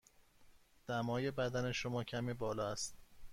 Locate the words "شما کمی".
1.71-2.33